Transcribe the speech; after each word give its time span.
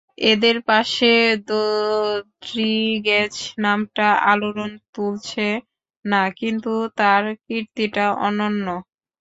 এঁদের 0.25 0.57
পাশে 0.67 1.11
রদ্রিগেজ 1.49 3.33
নামটা 3.63 4.07
আলোড়ন 4.31 4.71
তুলছে 4.93 5.47
না, 6.05 6.21
কিন্তু 6.39 6.69
তাঁর 6.99 7.23
কীর্তিটা 7.45 8.05
অনন্য। 8.27 8.65